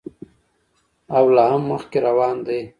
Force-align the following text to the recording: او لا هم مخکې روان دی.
او 1.17 1.23
لا 1.35 1.45
هم 1.51 1.63
مخکې 1.71 1.97
روان 2.07 2.35
دی. 2.47 2.61